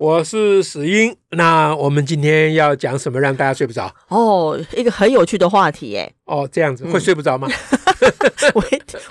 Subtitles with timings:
[0.00, 3.94] 我是史英，那我们今天要讲什么让大家睡不着？
[4.08, 6.10] 哦，一个很有趣的话题耶。
[6.24, 7.46] 哦，这样子会睡不着吗？
[8.00, 8.64] 嗯、我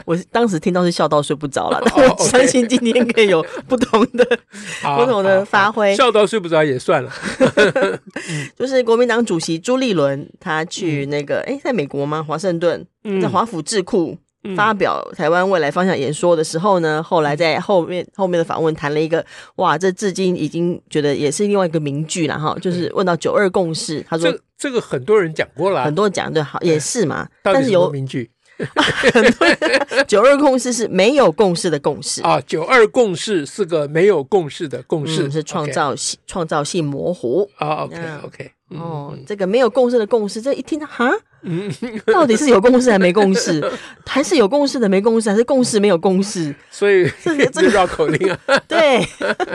[0.05, 4.25] 我当时听到是笑到睡不着了， 但我相信今天可以有不同的、
[4.83, 5.95] 哦、不同的发挥。
[5.95, 7.11] 笑到睡不着也算了。
[8.57, 12.23] 就是国民党主席朱立伦，他去那个哎、嗯，在美国吗？
[12.27, 12.83] 华盛顿，
[13.21, 14.17] 在华府智库。
[14.55, 19.25] 发表台湾未来方向演说的时候呢，后来在后面后面的访问谈了一个，
[19.55, 28.31] 哇，这至今已经觉得也是另外一个名句了哈，就是问到九二共识，他说这这个很多人讲过了，很多人讲的好也是嘛，但是有名句，
[30.07, 32.21] 九二共识是没有共识的共识。
[32.21, 37.49] 啊，九二共识是个没有共识的共识，嗯、是创造性创造性模糊。
[37.57, 38.51] 啊，OK OK。
[38.69, 41.11] 哦，这个没有共识的共识，这一听到哈，
[42.05, 43.63] 到底是有共识还没共识，
[44.05, 46.53] 还是有共识的没共识，还是共识没有共识？
[46.69, 49.03] 所以这个这个绕口令啊， 对，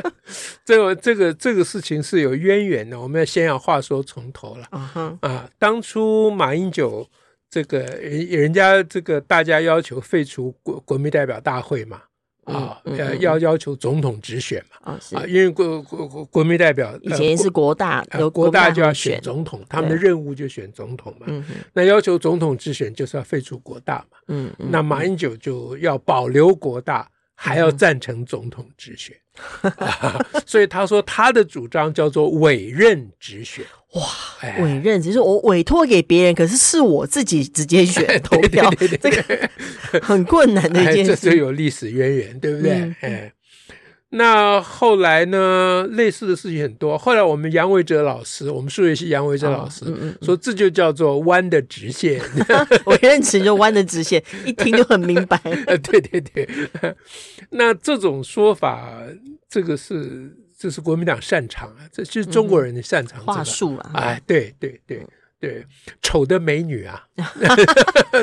[0.65, 4.67] 这个这个这个事情是有渊源的，我们要先要话说从头了。
[4.70, 7.07] 啊哈啊，当初马英九
[7.48, 12.03] 这个人人家这个大家要求废除国国民代表大会嘛。
[12.45, 14.98] 啊，呃，要要求总统直选嘛？
[15.14, 21.27] 啊，因为国国国国民代表以前是国大，呃，国大就要选总统，他们的任务就选总统嘛。
[21.73, 24.19] 那要求总统直选，就是要废除国大嘛。
[24.28, 29.16] 嗯，那马英九就要保留国大，还要赞成总统直选。
[30.46, 33.64] 所以他说他的主张叫做委任直选。
[33.94, 34.02] 哇，
[34.62, 39.50] 委任只是我委托给别人，可是是我自己直接选 投票，对对对对这个
[40.02, 42.72] 很困难的一件事，有历史渊源，对不对？
[42.72, 43.32] 嗯、哎，
[44.17, 45.86] 那后来呢？
[45.91, 46.97] 类似的事情很多。
[46.97, 52.20] 后来我们杨维哲老师，我们数学系杨维哲老师、哦嗯嗯、说，这就叫做弯的直线。
[52.86, 55.39] 委任词就弯的直线，一听就很明白。
[55.83, 56.48] 对 对对，
[57.51, 59.03] 那这种说法，
[59.48, 60.36] 这个是。
[60.57, 63.91] 这是国民党擅长啊，这是中国人的擅长、这个嗯、话术啊！
[63.95, 65.07] 哎，对对对对，
[66.02, 67.06] 丑的美女啊，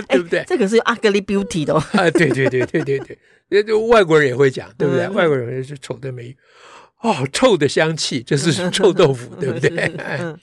[0.09, 0.39] 对不对？
[0.39, 1.83] 欸、这个是 ugly beauty 的哦。
[1.93, 3.17] 啊，对对对对对
[3.49, 5.05] 对，就外国人也会讲，对不对？
[5.05, 6.37] 嗯、外国人是丑的美女，
[7.01, 9.77] 哦，臭的香气，就是臭豆腐， 对不对？
[9.97, 10.35] 哎、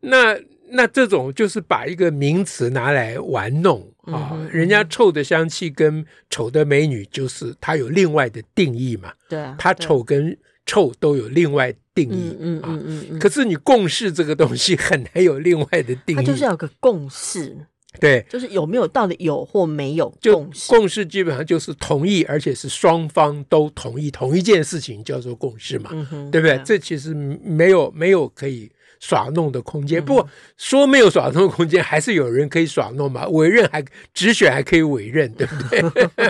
[0.00, 0.38] 那
[0.70, 9.12] 那这种就是把一个名词拿来玩弄啊、哦，人家臭的香气跟丑的美女，就是它有另外的定义嘛。
[9.28, 10.36] 对啊，它丑跟。
[10.64, 17.54] 臭都有另外定义，嗯嗯嗯嗯，嗯，可是你共识这个东西很难有另外的定义，它就是要有个共识，
[18.00, 26.58] 对，就是有没有到底有或没有共识，共识基本上就是同意，而且是双方都同意同一件事情叫做共识嘛，嗯，对不对？
[26.64, 30.26] 这其实没有没有可以耍弄的空间，不过
[30.56, 35.82] 说没有耍弄的空间，还是有人可以耍弄嘛，委任还直选还可以委任，对不对？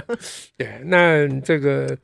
[0.58, 1.96] 对，那这个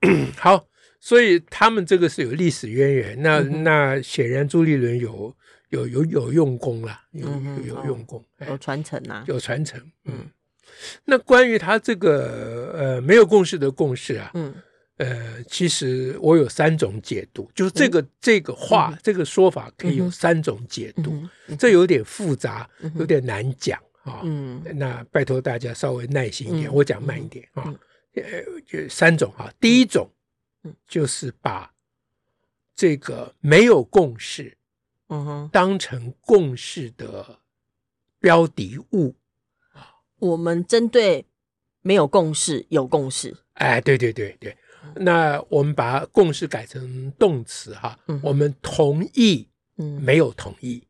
[0.36, 0.62] 好。
[1.00, 5.34] 所以他们这个是有历史渊源，那、嗯、那显然朱立伦有
[5.70, 9.80] 有有有用功啦，有有有，用功，有传承呐、啊，有传承。
[10.06, 10.28] 嗯，
[11.04, 14.52] 那关于他这个呃没有共识的共识啊，嗯
[14.96, 21.22] 呃，其实我有三种解读，就是这个、嗯、这个话、嗯、这个说法可以有三种解读，
[21.56, 24.20] 这有点复杂，有点难讲啊。
[24.24, 27.72] 嗯，那拜托大家稍微耐心一点，嗯、我讲慢一点啊。
[28.16, 30.10] 呃、嗯，就三种啊，第一种。
[30.86, 31.72] 就是把
[32.74, 34.56] 这个没有共识，
[35.08, 37.40] 嗯哼，当成共识的
[38.18, 39.14] 标的物。
[40.18, 41.26] 我们针对
[41.80, 44.56] 没有共识有共识，哎，对对对对。
[44.96, 50.82] 那我们把共识改成动词哈，我们同意，嗯，没有同意，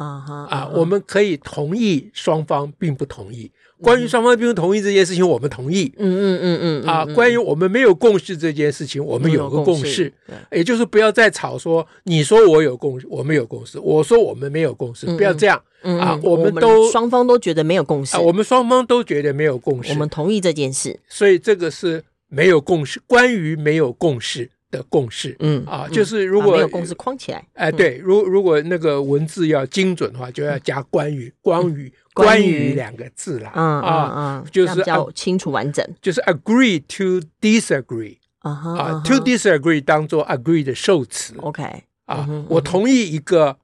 [0.00, 3.50] 啊哈啊，我们可以同意双方并不同意。
[3.82, 5.92] 关于双方并不同意这件事情，我们同意。
[5.98, 10.10] 嗯嗯嗯嗯啊，关于我们没有共识这件事情，我们有个共识，
[10.50, 15.62] 也就是不要再吵说，你说我有共识，我们有共识，我说我们没有共识，不要这样。
[15.82, 16.18] 啊。
[16.22, 23.00] 我们都双方都觉得没有共识，我们双方都觉得没有共识，我们同意这件事，所以这个是没有共识。
[23.06, 25.64] 关于没有共识的共识，嗯。
[25.66, 31.92] 啊，就是如果没有共识框起来，哎，对，如如果那个文字要精准的话，就要加关于 关于。
[32.12, 32.74] 关于。
[32.74, 41.62] 两个字啦，嗯啊嗯，就是比较清楚完整，就是 agree to disagree 啊啊，to disagree 当做 agree 的受词，OK。
[42.06, 43.56] 啊，我同意一个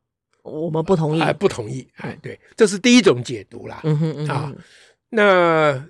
[0.43, 3.81] 我们不同意，哎，不同意，哎，对，这是第一种解读啦。
[3.83, 4.53] 嗯哼嗯哼啊，
[5.11, 5.85] 那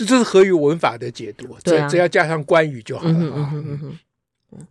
[0.00, 3.50] 这这是合于文法的解读，只只要加上关语就好了啊。
[3.52, 3.98] 嗯哼。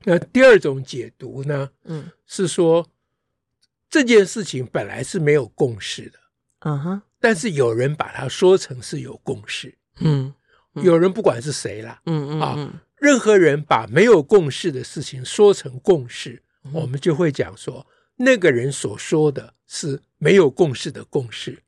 [0.03, 1.69] 那第二种解读呢？
[1.85, 2.87] 嗯，是说
[3.89, 6.19] 这件事情本来是没有共识的，
[6.61, 10.33] 嗯哼，但是有人把它说成是有共识，嗯，
[10.73, 16.41] 有人不管是谁啦，嗯嗯啊，任何人把没有共识的事情说成共识，
[16.73, 17.85] 我们就会讲说
[18.17, 21.61] 那个人所说的是没有共识的共识。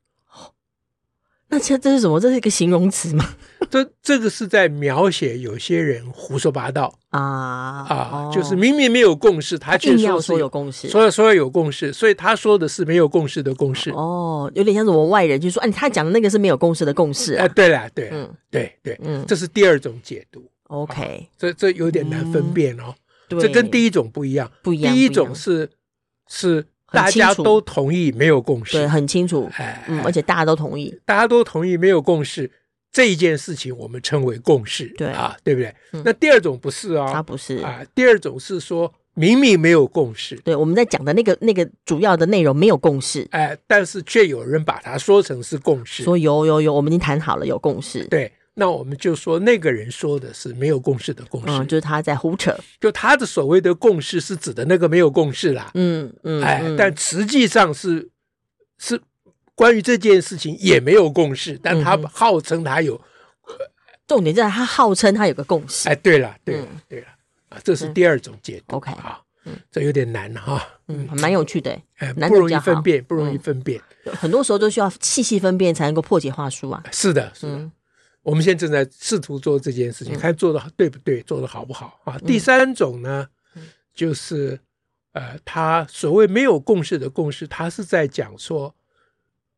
[1.52, 2.18] 那这这是什么？
[2.18, 3.28] 这是一个形容词吗？
[3.70, 8.10] 这这个是在描写有些人胡说八道啊啊！
[8.10, 13.90] 哦、就是明明没有共识，他却说是说有共识，所以说有共识，所以他说的是没有共识的共识。
[13.90, 17.34] 哦，有点像什么外人就说，哎、啊，他讲的那个是没有共识的共识。
[17.34, 20.42] 哎、啊，对了，对，嗯，对对，嗯，这是第二种解读。
[20.68, 22.94] OK，这这有点难分辨哦。
[23.28, 24.94] 嗯、这跟第一种不一样，不一样。
[24.94, 25.68] 第一种是
[26.28, 26.64] 是。
[26.92, 32.50] 大家都同意没有共识，对，很清楚，哎，嗯，而且大家都同意，大家都同意没有共识
[32.92, 35.08] 这一件事情，我们称为共识，对。
[35.08, 35.74] 啊，对不对？
[36.04, 37.56] 那第二种不是啊，它不是。
[37.58, 48.30] 啊，第二种是说明明没有共识，对，我们在讲的那个那个主要的内容没有共识，哎，但是却有人把它说成是共识，说有有有，我们已经谈好了有共识，对。
[48.54, 52.54] 那我们就说那个人说的是没有共识的共识，嗯，就是他在胡扯。
[52.78, 58.10] 就他的所谓的共识是指的那个没有共识啦，嗯嗯，哎，但实际上是
[58.78, 59.00] 是
[59.54, 63.00] 关于这件事情也没有共识，但他号称他有，
[64.06, 65.88] 重点在他号称他有个共识。
[65.88, 67.06] 哎，对了，对了，对了，
[67.48, 68.76] 啊，这是第二种解读。
[68.76, 76.82] OK，好，嗯，这有点难哈，嗯，蛮有趣的，哎，不容易分辨，不容易分辨，很多时候都需要细细分辨才能够破解话术啊。
[76.92, 77.70] 是的，是的。
[78.22, 82.18] 我们现在正在试图做这件事情，看做的对不对，做的好不好啊？
[82.20, 83.28] 第三种呢，
[83.92, 84.60] 就是
[85.12, 88.74] 呃，他所谓没有共识的共识，他是在讲说，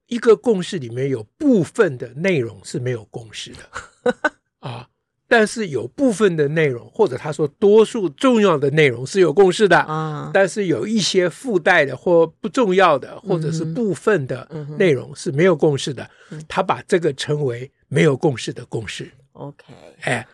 [0.06, 4.12] 一个共识里面有部分的内容是没有共识的
[4.60, 4.88] 啊，
[5.28, 14.48] 但是有部分的内容，或者他说多数重要的内容是有共识的啊，但是有一些附带的或不重要的，或者是部分的
[14.78, 16.08] 内容是没有共识的，
[16.48, 17.70] 他把这个称为。
[17.86, 19.62] 没有共识的共识，OK，
[20.00, 20.26] 哎，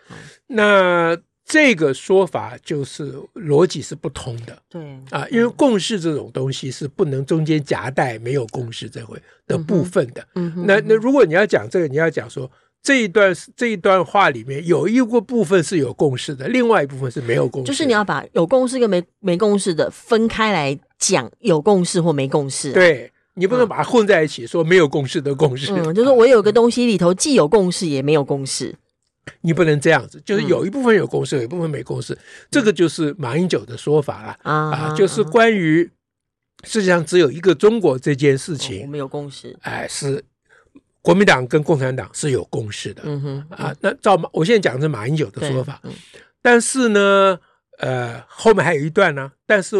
[0.46, 1.14] 那
[1.44, 4.98] 这个说法就是逻辑是不通的，对。
[5.10, 10.26] 啊，因为共识这种东西是不能中间夹带没有共识这回的部分的。
[10.36, 12.50] 嗯哼，那那如果你要讲这个，你要讲说
[12.82, 23.10] 这一段这一段话里面有一个部分是有共识的，另外一部分是没有共识，就是你要把有共识跟没没共识的分开来讲，有共识或没共识，对。
[23.34, 25.72] 你不能把它混在一起，说没有共识的共识。
[25.72, 28.74] 嗯， 就是我有个东西里头既有共识也没有共识。
[29.42, 32.18] 你不能这样子，就是有一部分有共识，有一部分没共识。
[32.50, 35.88] 这个就是马英九的说法了啊，就是关于
[36.64, 39.56] 世界上只有一个中国这件事情，我们有共识。
[39.62, 40.22] 哎，是
[41.02, 43.02] 国民党跟共产党是有共识的。
[43.04, 45.80] 嗯哼，啊，那照马，我现在讲的是马英九的说法。
[46.42, 47.38] 但是呢，
[47.78, 49.76] 呃，后面还有一段呢，但是。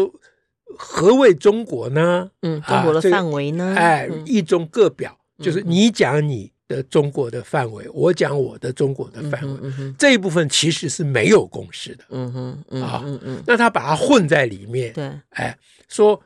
[0.77, 2.31] 何谓中国呢？
[2.43, 3.75] 嗯，中国的范围呢？
[3.77, 9.59] 哎，一中各表，就是你讲你的中国的范围，我讲我的中国的范围，
[9.99, 12.05] 这一部分其实是没有共识的。
[12.11, 12.31] 嗯
[12.69, 15.57] 哼，啊，嗯嗯，那他把它混在里面，对，哎，
[15.89, 16.21] 说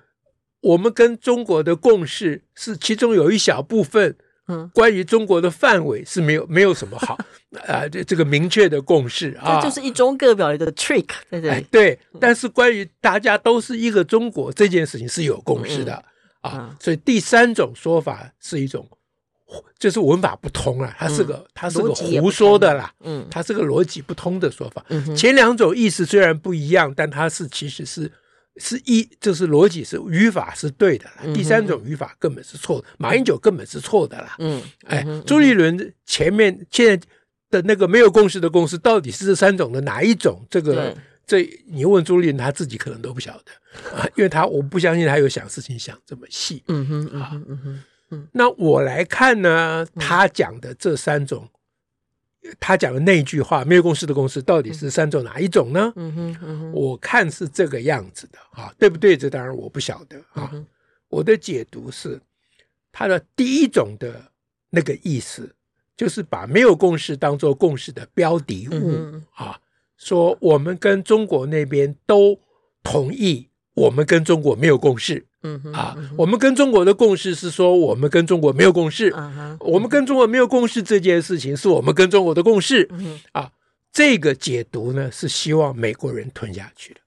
[0.62, 4.15] 我们跟中国的共识是其中有一小部分。
[4.47, 7.18] 嗯，关于中国的范围是没有没有什么好
[7.68, 11.66] 啊，这这个明确的共识啊，这就是一中各表里的 trick 在这里。
[11.71, 16.04] 对，但是关于大家都是一个中国这件事情是有共识的
[16.42, 18.87] 啊，所以第三种说法是一种，
[19.80, 24.85] 就是文法不通啊，它是个它是个胡说的啦，嗯，它是个逻辑不通的说法。
[25.16, 28.11] 前两种意思虽然不一样，但它是其实是。
[28.57, 34.35] 是一，就是逻辑是语法是对的，第三种语法根本是错的，马英九根本是错的啦。
[34.40, 37.06] 嗯，哎，朱立伦前面现在
[37.50, 40.45] 的那个没有共识的共识，到底是这三种的哪一种？
[40.50, 40.95] 这个
[41.28, 46.64] 这你问朱立伦，他自己可能都不晓得啊， 因为他我不相信他有想事情想这么细。
[46.68, 51.50] 嗯哼，啊，嗯哼，嗯，那我来看呢，他讲的这三种。
[52.59, 55.92] 他讲的那句话，没有共识的共识到底是三种哪一种呢？
[55.95, 59.18] 嗯哼，嗯哼，我看是这个样子的啊，对不对？
[59.18, 60.52] 这当然我不晓得啊。
[61.07, 62.19] 我的解读是，
[62.92, 64.31] 他的第一种的
[64.69, 65.56] 那个意思，
[65.95, 69.59] 就是把没有共识当做共识的标的物啊，
[69.97, 72.37] 说我们跟中国那边都
[72.83, 75.25] 同意，我们跟中国没有共识。
[75.44, 79.13] 嗯啊，我们跟中国的共识是说，我们跟中国没有共识。
[79.59, 82.89] 我们跟中国没有共识这件事情，是我们跟中国的共识。
[83.31, 83.51] 啊，
[83.94, 86.99] 这个解读呢，是希望美国人吞下去的。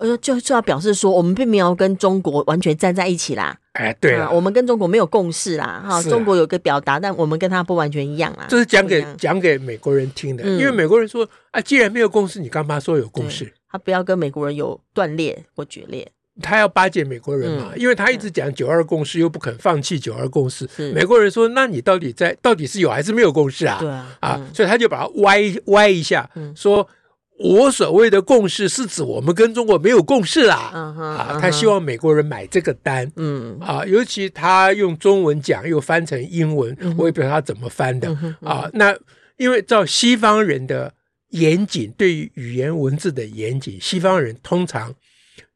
[0.00, 3.54] 呃，就就要表示说，我们并没有跟中国完全站在一起啦。
[3.74, 5.84] 哎，对啊，我们跟中国没有共识啦。
[5.86, 8.46] 哈，中国有个表达，但我们跟他不完全一样啊。
[8.48, 13.52] 这是讲给讲给美国人听的，因为美国人说啊，既然没有共识，你干嘛说有共识？
[13.70, 16.10] 他不要跟美国人有断裂或决裂。
[16.40, 20.66] 他要巴结美国人嘛，因为他一直讲九二共识，又不肯放弃九二共识。
[20.94, 23.76] 美国人说，那你到底在到底是有还是没有共识啊？
[23.78, 26.88] 对啊，啊，所以他就把它歪歪一下，说。
[27.42, 33.58] 我所谓的共识是指我们跟中国没有共识啦，啊，他希望美国人买这个单，嗯。
[33.60, 38.14] 啊，尤其他用中文讲又翻成英文，我也不知道他怎么翻的。
[38.42, 38.68] 啊。
[38.74, 38.94] 那
[39.38, 40.92] 因为照西方人的
[41.30, 44.94] 严谨，对于语言文字的严谨，西方人通常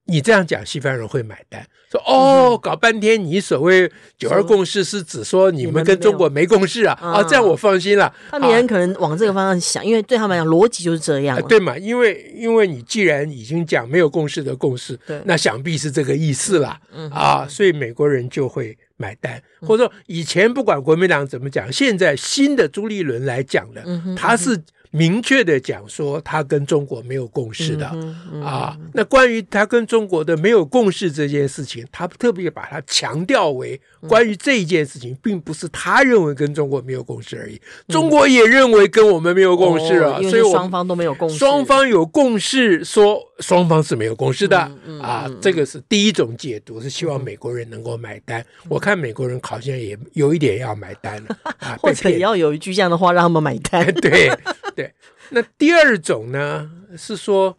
[0.06, 1.66] 你这样讲，西方人会买单。
[1.90, 6.98] 说哦，搞半天，你所谓九二共识是指说你们跟中国没共识啊？
[7.00, 8.12] 啊，这样我放心了。
[8.30, 11.78] 他们人可能往这个方向想，因为对他们来讲逻辑就是这样，对嘛？
[11.78, 16.76] 因为因为你既然已经讲没有共识的共识，那想必是这个意思了
[17.10, 23.82] 啊，所以美国人就会买单，或者说以前不管国民党怎么讲，现在新的朱立伦来讲的，
[24.16, 24.60] 他是。
[24.94, 28.78] 明确的讲说，他跟中国没有共识的、嗯嗯、啊。
[28.92, 37.60] 那关于他跟中国的没有共识这件事情，他特别把它强调为关于这一件事情，并不是他认为跟中国没有共识而已。
[37.88, 41.36] 中国也认为跟我们没有共识啊，所以双方都没有共识。
[41.36, 44.56] 双方有共识，说双方是没有共识的、
[45.02, 45.28] 啊。
[45.40, 48.40] 这个是第一种解读，是希望美国人能够买单。
[48.40, 53.84] 嗯、我看美国人好像也有一点要买单了，啊、 或者也要有一句这样的话让他们买单。
[54.00, 54.30] 对。
[54.74, 54.94] 对，
[55.30, 57.58] 那第二种呢是说，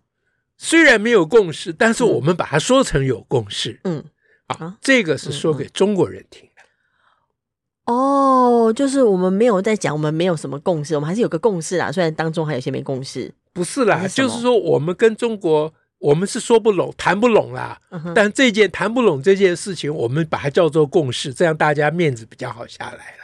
[0.57, 3.79] 虽然没有共识，但是我们把它说成有共识。
[3.83, 4.03] 嗯，
[4.47, 7.93] 啊，这个是说给中国人听的。
[7.93, 11.91] 哦，就是我们没有在讲，我们没有什么共识，我们还是有个共识啦。
[11.91, 17.79] 虽然当中还有些没共识，不是啦，是就是说我们跟中国，我们是说不拢，谈不拢啦。
[17.89, 23.23] 嗯、哼但这件谈不拢这件事情，我们把它叫做共识，这样大家面子比较好下来了。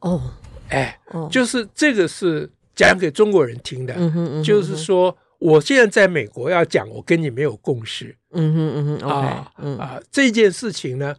[0.00, 0.32] 哦。
[0.68, 0.98] 哎，
[1.30, 3.94] 就是这个是讲给中国人听的，
[4.42, 11.14] 就是说，我现在在美国要讲，我跟你没有共识，嗯哼嗯哼啊啊，这件事情呢，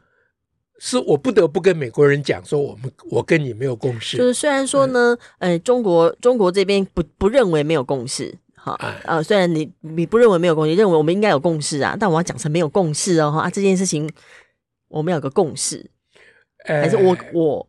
[0.79, 4.17] 是我不得不跟美国人讲，说我们我跟你没有共识。
[4.17, 14.11] 就是虽然说呢，嗯、呃，中国中国这边不不认为没有共识，哈啊，呃、虽然你你不认为没有共识，认为我们应该有共识啊，但我要讲成没有共识哦，哈啊，这件事情
[14.89, 15.89] 我们有个共识，
[16.65, 17.67] 还是我、哎、我。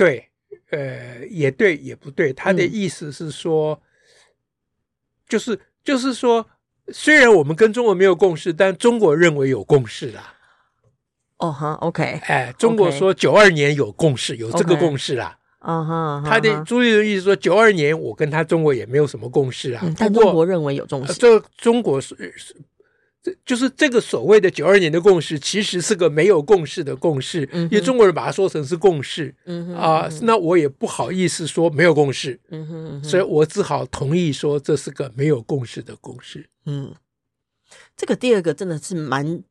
[0.00, 0.30] 对，
[0.70, 2.32] 呃，也对，也不对。
[2.32, 3.80] 他的意思是说，嗯、
[5.28, 6.48] 就是就是说，
[6.88, 10.36] 虽然我们跟中国没有共识，但中国认为有共识啦。
[11.36, 12.02] 哦哈，OK。
[12.24, 15.36] 哎，中国说九二年有共识，有这个共识啦。
[15.58, 19.84] 啊哈，他的朱立伦意思说，九二年我跟他中国也没有什么共识啊。
[19.98, 21.12] 但中国认为有共识。
[21.12, 22.34] 这中国是。
[23.22, 29.34] 这就是这个所谓的九二年的共识，其实是个没有共识的共识，嗯、因为中国人把它说成是共识，
[29.76, 36.48] 啊，那我也不好意思说没有共识，嗯哼，嗯哼所以我只好同意说这是个没有共识的共识。
[36.64, 36.94] 嗯，
[37.96, 39.42] 这个第二个真的是蛮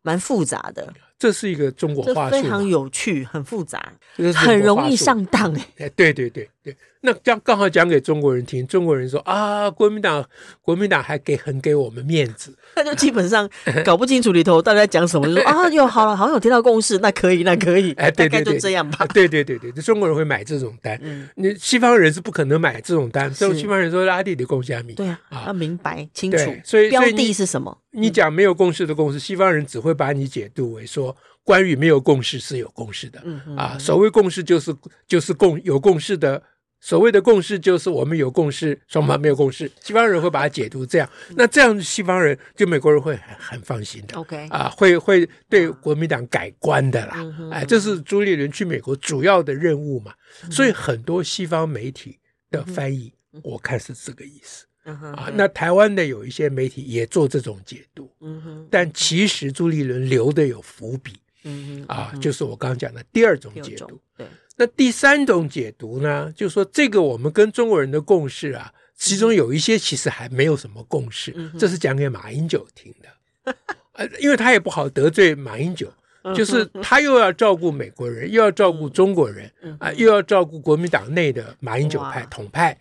[0.00, 0.94] 蛮复杂的。
[1.18, 3.92] 这是一个中国话术，非常有趣，很复杂，
[4.34, 5.52] 很容易上当。
[5.54, 5.66] 哎。
[5.78, 10.24] 哎，对对对对，那刚刚好讲给中国人听，中国人说啊，国民党
[10.62, 13.48] 国民党还给很给我们面子，那就基本上
[13.84, 19.04] 搞不清楚里头到底在讲什么，就说 啊，哟，好了，好像有听到共识，那可以，那可以， 哎，对对对，就这样吧。
[19.06, 21.00] 对对对对，中国人会买这种单，
[21.34, 27.76] 你西方人是不可能买这种单，所以西方人说拉弟的共虾米，对啊，要明白清楚，所以标的是什么？
[27.90, 31.07] 你讲没有共识的共识，西方人只会把你解读为说。
[31.44, 33.22] 关于没有共识是有共识的，
[33.56, 34.74] 啊，所谓共识就是
[35.06, 36.42] 就是共有共识的，
[36.80, 47.16] 所谓的共识就是我们有共识，双方没有共识，西方人会把它解读这样，那这样西方人就美国人会很很放心的，OK，啊，会会对国民党改观的啦，
[47.50, 50.12] 哎，这是朱立伦去美国主要的任务嘛，
[50.50, 52.18] 所以很多西方媒体
[52.50, 53.12] 的翻译，
[53.42, 54.67] 我看是这个意思。
[54.88, 61.12] 啊，那台湾的有一些媒体也做这种解读，嗯哼，但其实朱立伦留的有伏笔，
[61.44, 64.26] 嗯哼，啊，就是我刚刚讲的第二种解读，对，
[64.56, 73.54] 那第三种解读呢，就是说这个我们跟中国人的共识啊，其中有一些其实还没有什么共识，这是讲给马英九听的，
[73.92, 75.92] 呃，因为他也不好得罪马英九，
[76.34, 82.78] 就是他又要照顾美国人，又要照顾中国人，啊，又要照顾国民党内的马英九派统派，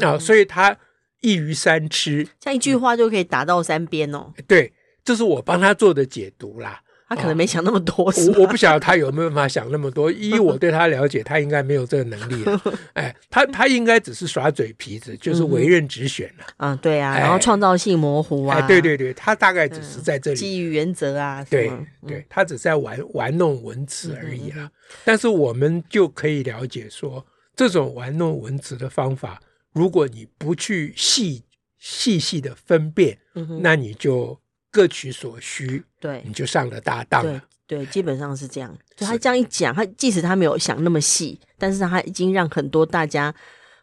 [0.00, 0.76] 啊，所以他。
[1.24, 4.32] 一鱼三吃，像一句话就可以打到三边哦。
[4.46, 6.82] 对，这是我帮他做的解读啦。
[7.06, 8.04] 他可能没想那么多。
[8.06, 10.10] 我我不晓得他有没有办法想那么多。
[10.10, 12.60] 依我对他了解，他应该没有这个能力了。
[12.94, 16.44] 哎，他他应该只是耍嘴皮子，就是委任直选了。
[16.56, 18.56] 嗯，对啊，然后创造性模糊啊。
[18.58, 21.44] 哎，对对对，他大概只是在这里基于原则啊。
[21.48, 21.70] 对
[22.06, 24.70] 对，他只在玩玩弄文词而已了。
[25.04, 29.38] 但是我们就可以了解说，这种玩弄文词的方法，
[29.74, 31.44] 如果你不去细
[31.76, 33.18] 细细的分辨，
[33.60, 34.40] 那你就。
[34.74, 37.40] 各取所需，对，你就上了大当了。
[37.64, 38.76] 对，基本上是这样。
[38.96, 43.32] 就他这样一讲，他即使他没有想那么细，但是他已经让很多大家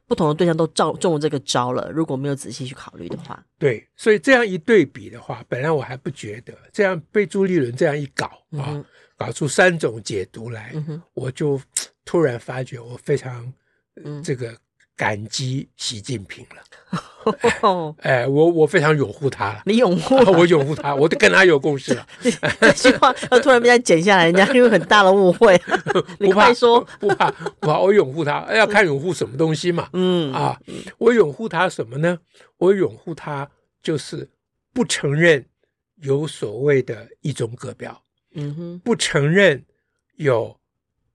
[0.06, 1.90] 不同的对象都照中了这个招了。
[1.94, 8.26] 如果没有仔细去考虑的话，对，所以这样一对比的话，本来我还不觉得，这样被朱立伦这样一搞
[8.60, 8.84] 啊，嗯、
[9.16, 11.58] 搞出三种解读来，嗯、我就
[12.04, 13.54] 突然发觉我非常、
[14.04, 14.54] 呃、这个。
[15.02, 19.64] 感激习近平了， 哎，我我非常拥护他了。
[19.66, 20.14] 你拥护？
[20.38, 22.08] 我拥护他，我都跟他有共识了。
[22.22, 25.60] 这句话突然被他剪下来，人家因为很大的误会。
[26.20, 29.90] 你快说，不怕不怕，我拥护他，要看拥护什么东西嘛。
[29.94, 30.62] 嗯啊，
[31.00, 32.20] 我拥护他什么呢？
[32.58, 33.50] 我拥护他
[33.82, 34.30] 就是
[34.72, 35.44] 不承认
[36.04, 38.00] 有所谓的一中各表，
[38.36, 39.66] 嗯哼，不承认
[40.18, 40.56] 有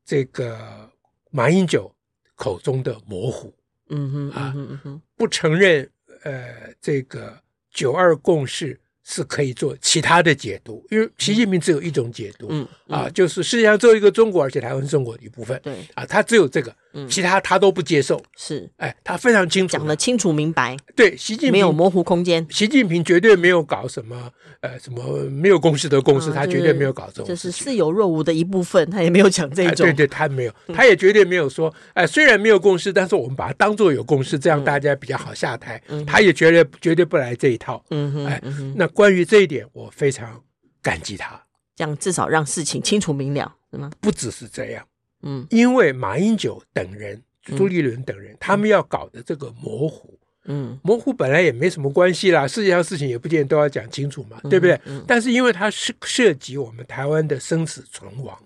[0.05, 0.90] 这个
[1.31, 1.95] 马英九
[2.35, 3.55] 口中的模糊。
[3.90, 5.88] 嗯哼啊，嗯哼，不承认
[6.25, 7.40] 呃，这个
[7.71, 16.75] 九二共识是可以做其他的解读，因为习近平只有一种解读，嗯啊，就是世界上只有一个中国，而且台湾是中国的一部分，对啊，他只有这个。
[17.11, 20.75] 其他他都不接受，是哎，他非常清楚，讲得清楚明白。
[20.95, 22.47] 对，习近平没有模糊空间。
[22.49, 24.31] 习近平绝对没有搞什么
[24.62, 27.26] 呃什么没有共识的共识，他绝对没有搞这种。
[27.26, 29.85] 就是似有若无的一部分，他也没有讲这种。
[29.85, 35.78] 对对，他没有，他也绝对没有说，哎，虽然没有共识，但是我们把它当做有共识，这样大家比较好下台。
[36.07, 37.85] 他也绝对绝对不来这一套。
[37.90, 38.43] 嗯哼，哎，
[38.75, 40.40] 那关于这一点，我非常
[40.81, 41.38] 感激他。
[41.76, 43.90] 这样至少让事情清楚明了，是吗？
[44.00, 44.85] 不只是这样。
[45.23, 54.80] 嗯，因为马英九等人、朱立伦等人，嗯、他们要搞的这个模糊，嗯，模糊本来也没什么关系啦，世界上事情也不见得都要讲清楚嘛，嗯、对不对？
[54.87, 58.38] 嗯、但是因为它涉涉及我们台湾的生死存亡，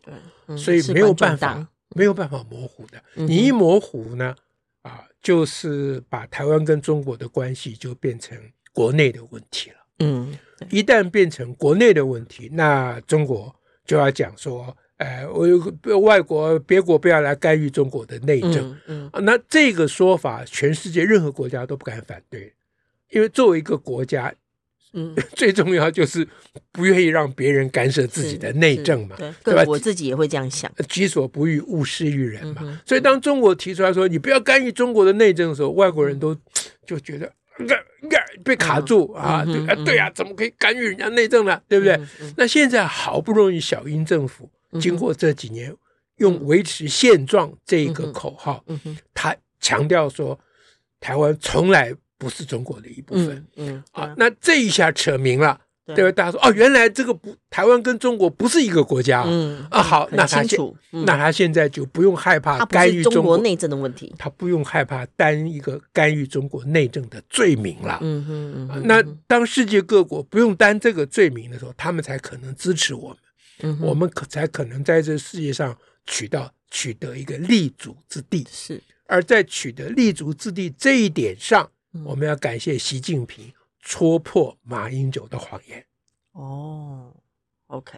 [0.56, 3.02] 所以没有办法，没有办法模糊的。
[3.16, 4.34] 嗯、你一模糊呢，
[4.82, 8.36] 啊，就是把台湾跟中国的关系就变成
[8.72, 9.76] 国内的问题了。
[10.00, 10.36] 嗯，
[10.70, 13.54] 一旦变成国内的问题，那中国
[13.86, 14.76] 就要讲说。
[15.00, 22.52] 哎，我外国别国不要来干预中国的内政，嗯，嗯，那这个说法，全世界任何国家都不敢反对，
[23.08, 24.30] 因为作为一个国家，
[24.92, 26.28] 嗯， 最重要就是
[26.70, 29.64] 不愿意让别人干涉自己的内政嘛，对，对吧？
[29.66, 32.78] 我自己也会这样想，己所不欲，勿施于人嘛。
[32.84, 36.36] 所以当中国提出来说你不要干预中国的内政的时候，外国人都
[36.84, 37.32] 就觉得，
[38.44, 41.60] 被卡住啊，对啊，对啊，怎么可以干预人家内政呢？
[41.68, 41.98] 对不对？
[42.36, 44.50] 那现在好不容易小英政府。
[44.80, 45.74] 经过这几年，
[46.16, 48.64] 用维持现状这一个口号，
[49.12, 50.38] 他强调说，
[51.00, 53.44] 台湾从来不是中国的一部分。
[53.56, 55.60] 嗯，啊，那这一下扯明了，
[55.94, 56.12] 对吧？
[56.12, 59.24] 大家说，哦，原来这个不，台湾跟中国不是一个国家。
[59.26, 60.58] 嗯，啊，好，那他现，
[60.90, 67.98] 那他现在就不用害怕干预中国内政的问题，他不用害怕担一个干预中国内政的罪名了。
[68.02, 73.18] 嗯嗯嗯，那当世界各国不用担这个罪名的时候，他们才可能支持我们。
[73.62, 75.76] 嗯、我们可才可能在这世界上
[76.06, 78.46] 取到取得一个立足之地。
[78.50, 85.84] 是，而在取得立足之地这一点上，嗯、我们要感谢习近平戳破马英九的谎言。
[86.32, 87.12] 哦
[87.68, 87.92] ，OK。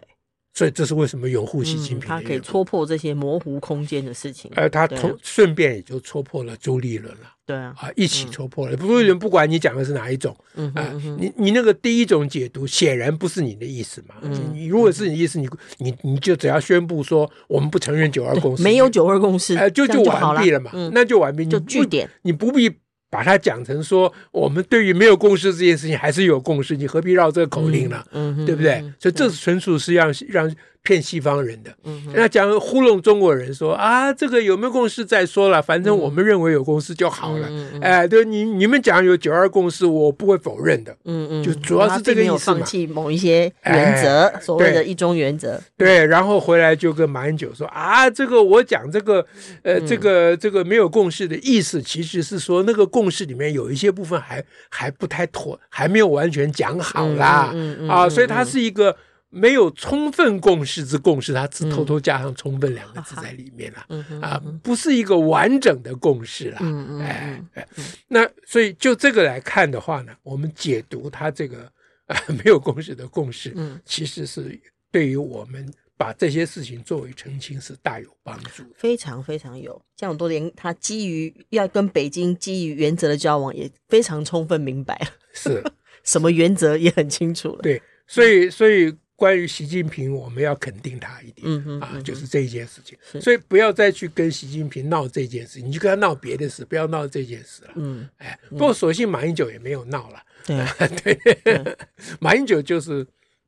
[0.55, 2.09] 所以这是为什么拥护习近平、嗯？
[2.09, 7.33] 他可以戳破这些模糊空间的事情，而他同顺便也就戳破了朱立伦了。
[7.43, 8.77] 对啊，啊，一起戳破了。
[8.77, 14.13] 朱立伦不管你讲的是哪一种，嗯啊，你你那个第一种解读显然不是你的意思嘛。
[14.21, 20.69] 嗯，你如果是你的意思，你你你就只要宣布说我们不承认九二共识，没有九二共识，哎，就就完毕了嘛。
[20.93, 22.71] 那就完毕，就据点，你不必。
[23.13, 28.03] 把它讲成说，我们对于没有共识这件事情还是有共识，你何必绕这个口令呢？
[28.11, 28.73] 嗯，嗯对不对？
[28.81, 30.55] 嗯、所以这是纯属是让让。
[30.83, 31.73] 骗西方人的，
[32.13, 37.49] 那讲糊弄中国人说啊，这个有没有共识再说了，反正我们认为有共识就好了。
[37.81, 40.93] 哎，对，你你们讲有九二共识，我不会否认的。
[41.05, 42.57] 嗯嗯，就主要是这个意思嘛。
[42.57, 45.57] 放弃某一些原则，所谓的一中原则。
[45.77, 49.25] 对，然后回来就跟马英九说啊，这个我讲这个
[49.61, 57.55] 呃，这个这个没有共识的意思，其实是说那个共识里面有一些部分还还不太妥，还没有完全讲好啦。
[57.87, 58.93] 啊，所以它是一个。
[59.35, 66.59] 没有充分共识之共识，他只偷偷加上“充分”两个字在里面了，嗯、啊，不是一个完整的共识了。
[66.61, 67.67] 嗯、哎哎，
[68.09, 71.63] 那所以就这个来看的话呢，我们解读他这个
[72.05, 74.59] 啊 没有共识的共识，其实是
[74.91, 75.67] 对于我们
[75.97, 79.81] 把这些事情作为澄清是大有帮助，非常非常有。
[79.95, 85.63] 这样多年，他基于要跟北京基于原则的交往，也非常充分明白了，是
[86.05, 87.63] 什么原则也很清楚了。
[87.63, 88.95] 对，所以所以。
[89.15, 97.71] 关于习近平，我们要肯定他一点，啊，就是这一件事情，所以不要再去跟习近平闹这件事，你就跟他闹别的事，不要闹这件事了。
[97.75, 101.77] 嗯，哎，不过所幸马英九也没有闹了，对 对，
[102.19, 103.05] 马英九就是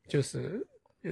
[0.08, 0.66] 就是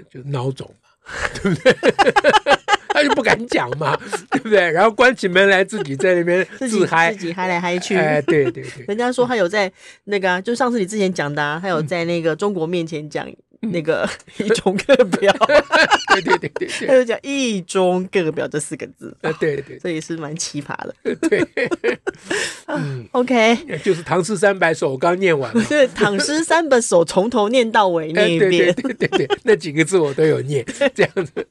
[0.10, 1.12] 就孬种嘛，
[1.42, 1.74] 对不对？
[2.94, 4.70] 他就不敢讲嘛，对不对？
[4.72, 7.98] 然后关起门来自己在那边自嗨，自己嗨来嗨去。
[7.98, 9.70] 哎，对对对，人家说他有在
[10.04, 13.28] 那个，就上次你之前讲的，他有在那个中国面前讲。
[13.72, 15.34] 那个一中各表，
[16.14, 20.96] 对对对对，他就讲一中各表这四个字，对对对，这也是蛮奇葩的。
[21.30, 21.48] 对，
[22.68, 25.64] 嗯，OK，就是唐诗三百首，我刚念完了。
[25.70, 31.48] 对，唐诗三百首从头念到尾那一遍，对对对对，那几个字我都有念，这样子。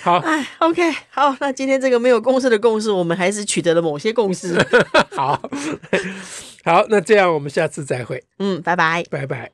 [0.00, 4.56] 好，哎，OK，好，那今天这个没有共识的共识，我们还是取得了某些共识。
[5.10, 5.42] 好，
[6.62, 8.22] 好，那这样我们下次再会。
[8.38, 9.50] 嗯，拜拜，拜拜。